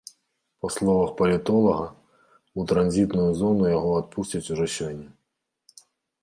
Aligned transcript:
Па 0.61 0.69
словах 0.75 1.09
палітолага, 1.19 1.85
у 2.63 2.65
транзітную 2.71 3.27
зону 3.43 3.69
яго 3.77 3.91
адпусцяць 4.01 4.43
ужо 4.57 4.65
сёння. 4.79 5.07